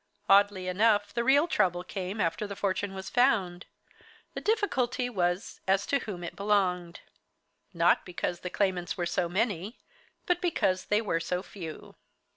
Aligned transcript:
Oddly 0.27 0.67
enough, 0.67 1.13
the 1.13 1.23
real 1.23 1.47
trouble 1.47 1.83
came 1.83 2.19
after 2.19 2.47
the 2.47 2.55
fortune 2.55 2.95
was 2.95 3.11
found. 3.11 3.67
The 4.33 4.41
difficulty 4.41 5.11
was 5.11 5.61
as 5.67 5.85
to 5.85 5.99
whom 5.99 6.23
it 6.23 6.35
belonged 6.35 7.01
not 7.71 8.03
because 8.03 8.39
the 8.39 8.49
claimants 8.49 8.97
were 8.97 9.05
so 9.05 9.29
many, 9.29 9.77
but 10.25 10.41
because 10.41 10.85
they 10.85 11.03
were 11.03 11.19
so 11.19 11.43
few. 11.43 11.93